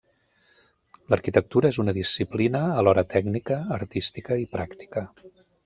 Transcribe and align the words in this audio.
L'arquitectura 1.13 1.71
és 1.73 1.77
una 1.83 1.95
disciplina 1.99 2.63
alhora 2.79 3.05
tècnica, 3.13 3.61
artística 3.79 4.41
i 4.47 4.51
pràctica. 4.59 5.09